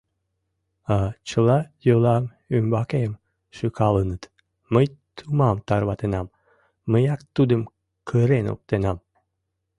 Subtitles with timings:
[0.95, 0.97] А
[1.27, 2.23] чыла йолам
[2.55, 3.11] ӱмбакем
[3.55, 4.23] шӱкалыныт:
[4.73, 4.85] мый
[5.15, 6.27] тумам тарватенам,
[6.91, 7.61] мыяк тудым
[8.09, 8.97] кырен оптенам...